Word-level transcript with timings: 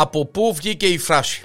από 0.00 0.26
πού 0.26 0.54
βγήκε 0.54 0.86
η 0.86 0.98
φράση; 0.98 1.42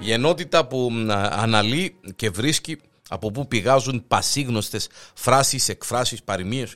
Η 0.00 0.12
ενότητα 0.12 0.66
που 0.66 0.90
αναλύει 1.30 1.94
και 2.16 2.30
βρίσκει 2.30 2.78
από 3.08 3.30
πού 3.30 3.48
πηγάζουν 3.48 4.04
πασίγνωστες 4.08 4.88
φράσεις, 5.14 5.68
εκφράσεις, 5.68 6.22
παροιμίες 6.22 6.74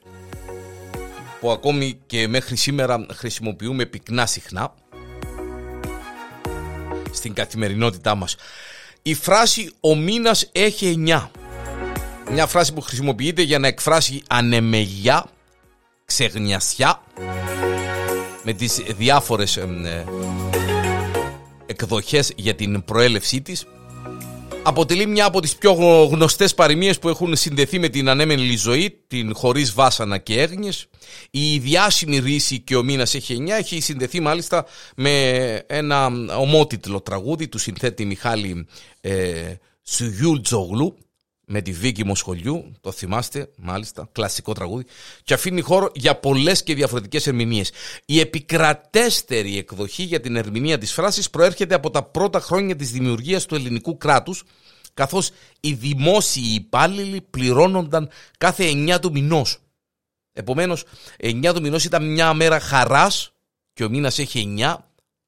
που 1.40 1.50
ακόμη 1.50 1.98
και 2.06 2.28
μέχρι 2.28 2.56
σήμερα 2.56 3.06
χρησιμοποιούμε 3.12 3.86
πυκνά 3.86 4.26
συχνά 4.26 4.74
στην 7.10 7.34
καθημερινότητά 7.34 8.14
μας. 8.14 8.36
Η 9.02 9.14
φράση 9.14 9.72
«Ο 9.80 9.96
μήνας 9.96 10.48
έχει 10.52 10.86
εννιά». 10.86 11.30
Μια 12.30 12.46
φράση 12.46 12.72
που 12.72 12.80
χρησιμοποιείται 12.80 13.42
για 13.42 13.58
να 13.58 13.66
εκφράσει 13.66 14.22
ανεμεγιά, 14.28 15.24
ξεγνιασιά 16.04 17.00
με 18.42 18.52
τις 18.52 18.82
διάφορες 18.96 19.56
ε, 19.56 20.04
εκδοχές 21.66 22.32
για 22.36 22.54
την 22.54 22.84
προέλευσή 22.84 23.42
της 23.42 23.66
αποτελεί 24.62 25.06
μια 25.06 25.24
από 25.24 25.40
τις 25.40 25.56
πιο 25.56 25.72
γνωστές 26.10 26.54
παροιμίες 26.54 26.98
που 26.98 27.08
έχουν 27.08 27.36
συνδεθεί 27.36 27.78
με 27.78 27.88
την 27.88 28.08
ανέμενη 28.08 28.56
ζωή, 28.56 29.04
την 29.06 29.34
χωρίς 29.34 29.72
βάσανα 29.72 30.18
και 30.18 30.40
έγνοιες. 30.40 30.86
Η 31.30 31.58
διάσημη 31.58 32.18
ρίση 32.18 32.60
και 32.60 32.76
ο 32.76 32.82
μήνας 32.82 33.14
έχει 33.14 33.32
εννιά 33.32 33.56
έχει 33.56 33.80
συνδεθεί 33.80 34.20
μάλιστα 34.20 34.66
με 34.96 35.54
ένα 35.66 36.06
ομότιτλο 36.38 37.00
τραγούδι 37.00 37.48
του 37.48 37.58
συνθέτη 37.58 38.04
Μιχάλη 38.04 38.66
ε, 39.00 39.54
Τζογλου 40.42 40.96
με 41.52 41.60
τη 41.60 41.72
Βίκη 41.72 42.04
Μοσχολιού, 42.04 42.72
το 42.80 42.92
θυμάστε 42.92 43.50
μάλιστα, 43.56 44.08
κλασικό 44.12 44.52
τραγούδι, 44.52 44.84
και 45.24 45.34
αφήνει 45.34 45.60
χώρο 45.60 45.90
για 45.94 46.16
πολλές 46.16 46.62
και 46.62 46.74
διαφορετικές 46.74 47.26
ερμηνείες. 47.26 47.70
Η 48.04 48.20
επικρατέστερη 48.20 49.58
εκδοχή 49.58 50.02
για 50.02 50.20
την 50.20 50.36
ερμηνεία 50.36 50.78
της 50.78 50.92
φράσης 50.92 51.30
προέρχεται 51.30 51.74
από 51.74 51.90
τα 51.90 52.02
πρώτα 52.02 52.40
χρόνια 52.40 52.76
της 52.76 52.90
δημιουργίας 52.90 53.46
του 53.46 53.54
ελληνικού 53.54 53.96
κράτους, 53.96 54.42
καθώς 54.94 55.30
οι 55.60 55.72
δημόσιοι 55.72 56.52
υπάλληλοι 56.54 57.20
πληρώνονταν 57.30 58.10
κάθε 58.38 58.64
9 58.64 58.98
του 59.00 59.10
μηνός. 59.10 59.58
Επομένως, 60.32 60.84
9 61.16 61.52
του 61.54 61.60
μηνός 61.60 61.84
ήταν 61.84 62.12
μια 62.12 62.34
μέρα 62.34 62.60
χαράς 62.60 63.32
και 63.72 63.84
ο 63.84 63.88
μήνας 63.88 64.18
έχει 64.18 64.54
9, 64.58 64.76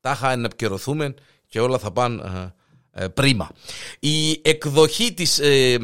τα 0.00 0.10
είχα 0.10 0.36
να 0.36 0.44
επικαιρωθούμε 0.44 1.14
και 1.46 1.60
όλα 1.60 1.78
θα 1.78 1.92
πάνε 1.92 2.22
ε, 2.22 2.62
πρίμα. 3.14 3.50
Η 3.98 4.40
εκδοχή 4.42 5.14
της 5.14 5.38
ε, 5.38 5.78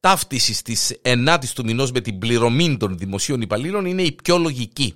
ταύτισης 0.00 0.62
της 0.62 1.00
9ης 1.02 1.48
του 1.54 1.64
μηνός 1.64 1.92
με 1.92 2.00
την 2.00 2.18
πληρωμή 2.18 2.76
των 2.76 2.98
δημοσίων 2.98 3.40
υπαλλήλων 3.40 3.86
είναι 3.86 4.02
η 4.02 4.12
πιο 4.12 4.38
λογική. 4.38 4.94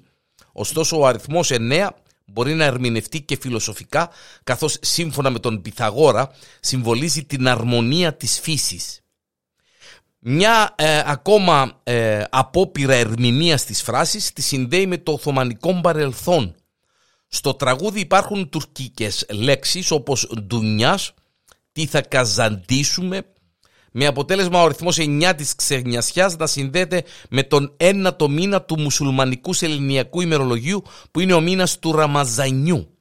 Ωστόσο 0.52 1.00
ο 1.00 1.06
αριθμός 1.06 1.50
9 1.52 1.88
μπορεί 2.24 2.54
να 2.54 2.64
ερμηνευτεί 2.64 3.22
και 3.22 3.38
φιλοσοφικά 3.40 4.10
καθώς 4.44 4.78
σύμφωνα 4.80 5.30
με 5.30 5.38
τον 5.38 5.62
Πυθαγόρα 5.62 6.30
συμβολίζει 6.60 7.24
την 7.24 7.48
αρμονία 7.48 8.14
της 8.14 8.40
φύσης. 8.40 9.00
Μια 10.18 10.74
ε, 10.76 11.02
ακόμα 11.06 11.80
ε, 11.82 12.24
απόπειρα 12.30 12.94
ερμηνείας 12.94 13.64
της 13.64 13.82
φράσης 13.82 14.32
τη 14.32 14.42
συνδέει 14.42 14.86
με 14.86 14.98
το 14.98 15.12
Οθωμανικό 15.12 15.80
παρελθόν. 15.80 16.54
Στο 17.28 17.54
τραγούδι 17.54 18.00
υπάρχουν 18.00 18.48
τουρκικές 18.48 19.26
λέξεις 19.30 19.90
όπως 19.90 20.28
ντουνιάς, 20.42 21.14
τι 21.76 21.86
θα 21.86 22.00
καζαντήσουμε 22.00 23.22
με 23.92 24.06
αποτέλεσμα 24.06 24.62
ο 24.62 24.64
αριθμός 24.64 24.96
9 25.00 25.32
της 25.36 25.54
ξενιασιάς 25.54 26.36
να 26.36 26.46
συνδέεται 26.46 27.04
με 27.30 27.42
τον 27.42 27.74
ένατο 27.76 28.28
μήνα 28.28 28.62
του 28.62 28.80
μουσουλμανικού 28.80 29.54
ελληνιακού 29.60 30.20
ημερολογίου 30.20 30.82
που 31.10 31.20
είναι 31.20 31.32
ο 31.32 31.40
μήνας 31.40 31.78
του 31.78 31.92
Ραμαζανιού. 31.92 32.98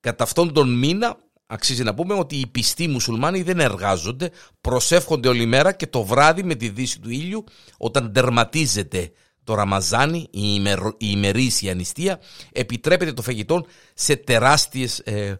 Κατά 0.00 0.24
αυτόν 0.24 0.52
τον 0.52 0.78
μήνα 0.78 1.16
αξίζει 1.46 1.82
να 1.82 1.94
πούμε 1.94 2.14
ότι 2.14 2.36
οι 2.36 2.46
πιστοί 2.46 2.88
μουσουλμάνοι 2.88 3.42
δεν 3.42 3.60
εργάζονται, 3.60 4.30
προσεύχονται 4.60 5.28
όλη 5.28 5.46
μέρα 5.46 5.72
και 5.72 5.86
το 5.86 6.02
βράδυ 6.02 6.42
με 6.42 6.54
τη 6.54 6.68
δύση 6.68 7.00
του 7.00 7.10
ήλιου 7.10 7.44
όταν 7.78 8.12
τερματίζεται 8.12 9.12
το 9.44 9.54
Ραμαζάνι, 9.54 10.18
η, 10.18 10.28
ημερ, 10.30 10.78
η 10.78 10.92
ημερήσια 10.98 11.74
νηστεία, 11.74 12.20
επιτρέπεται 12.52 13.12
το 13.12 13.22
φαγητό 13.22 13.66
σε 13.94 14.16
τεράστιες 14.16 14.98
ε, 14.98 15.38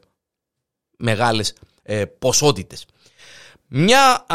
μεγάλες 0.99 1.55
ε, 1.91 2.05
ποσότητες. 2.05 2.87
Μια 3.67 4.27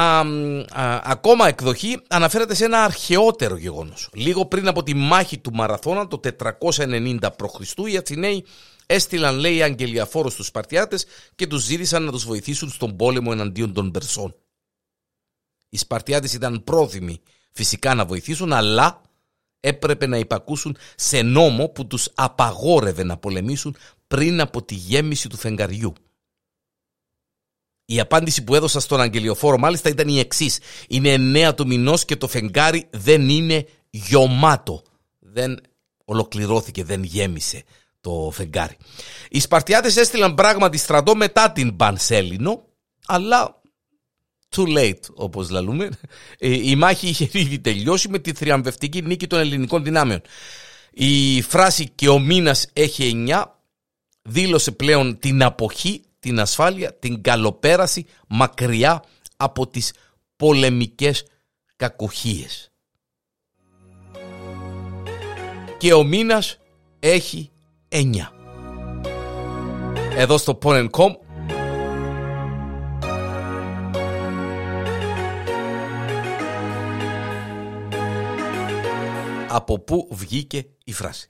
ακόμα 1.03 1.47
εκδοχή 1.47 2.01
αναφέρεται 2.07 2.55
σε 2.55 2.65
ένα 2.65 2.83
αρχαιότερο 2.83 3.57
γεγονός. 3.57 4.09
Λίγο 4.13 4.45
πριν 4.45 4.67
από 4.67 4.83
τη 4.83 4.93
μάχη 4.93 5.37
του 5.37 5.53
Μαραθώνα 5.53 6.07
το 6.07 6.19
490 6.39 7.17
π.Χ. 7.35 7.91
οι 7.91 7.97
Αθηναίοι 7.97 8.45
έστειλαν 8.85 9.35
λέει 9.35 9.61
αγγελιαφόρο 9.61 10.29
στους 10.29 10.45
Σπαρτιάτες 10.45 11.05
και 11.35 11.47
τους 11.47 11.63
ζήτησαν 11.63 12.03
να 12.03 12.11
τους 12.11 12.25
βοηθήσουν 12.25 12.69
στον 12.69 12.95
πόλεμο 12.95 13.29
εναντίον 13.33 13.73
των 13.73 13.91
Περσών. 13.91 14.35
Οι 15.69 15.77
Σπαρτιάτες 15.77 16.33
ήταν 16.33 16.63
πρόθυμοι 16.63 17.21
φυσικά 17.51 17.93
να 17.93 18.05
βοηθήσουν 18.05 18.53
αλλά 18.53 19.01
έπρεπε 19.59 20.07
να 20.07 20.17
υπακούσουν 20.17 20.77
σε 20.95 21.21
νόμο 21.21 21.67
που 21.67 21.87
τους 21.87 22.09
απαγόρευε 22.15 23.03
να 23.03 23.17
πολεμήσουν 23.17 23.75
πριν 24.07 24.41
από 24.41 24.63
τη 24.63 24.75
γέμιση 24.75 25.29
του 25.29 25.37
φεγγαριού. 25.37 25.93
Η 27.85 27.99
απάντηση 27.99 28.43
που 28.43 28.55
έδωσα 28.55 28.79
στον 28.79 29.01
Αγγελιοφόρο 29.01 29.57
μάλιστα 29.57 29.89
ήταν 29.89 30.07
η 30.07 30.19
εξής. 30.19 30.59
Είναι 30.87 31.09
εννέα 31.09 31.53
του 31.53 31.67
μηνός 31.67 32.05
και 32.05 32.15
το 32.15 32.27
φεγγάρι 32.27 32.87
δεν 32.89 33.29
είναι 33.29 33.65
γιωμάτο. 33.89 34.81
Δεν 35.19 35.59
ολοκληρώθηκε, 36.05 36.83
δεν 36.83 37.03
γέμισε 37.03 37.63
το 38.01 38.29
φεγγάρι. 38.33 38.77
Οι 39.29 39.39
Σπαρτιάτες 39.39 39.95
έστειλαν 39.95 40.35
πράγματι 40.35 40.77
στρατό 40.77 41.15
μετά 41.15 41.51
την 41.51 41.75
Πανσέλινο, 41.75 42.63
αλλά 43.05 43.61
too 44.55 44.77
late 44.77 45.13
όπως 45.13 45.49
λαλούμε. 45.49 45.89
Ε, 46.39 46.69
η 46.69 46.75
μάχη 46.75 47.07
είχε 47.07 47.29
ήδη 47.31 47.59
τελειώσει 47.59 48.09
με 48.09 48.19
τη 48.19 48.33
θριαμβευτική 48.33 49.01
νίκη 49.01 49.27
των 49.27 49.39
ελληνικών 49.39 49.83
δυνάμεων. 49.83 50.21
Η 50.91 51.41
φράση 51.41 51.89
«και 51.89 52.09
ο 52.09 52.19
μήνας 52.19 52.67
έχει 52.73 53.07
εννιά» 53.07 53.59
δήλωσε 54.21 54.71
πλέον 54.71 55.19
την 55.19 55.43
αποχή 55.43 56.01
την 56.25 56.39
ασφάλεια, 56.39 56.93
την 56.93 57.21
καλοπέραση 57.21 58.05
μακριά 58.27 59.03
από 59.37 59.67
τις 59.67 59.93
πολεμικές 60.35 61.25
κακουχίες. 61.75 62.71
Και 65.77 65.93
ο 65.93 66.03
μήνας 66.03 66.57
έχει 66.99 67.51
εννιά. 67.87 68.31
Εδώ 70.15 70.37
στο 70.37 70.57
Pon.com 70.63 71.15
από 79.49 79.79
πού 79.79 80.07
βγήκε 80.11 80.65
η 80.83 80.93
φράση; 80.93 81.29